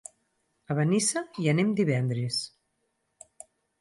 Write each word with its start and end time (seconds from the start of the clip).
A 0.69 0.77
Benissa 0.77 1.21
hi 1.43 1.47
anem 1.53 1.69
divendres. 1.81 2.41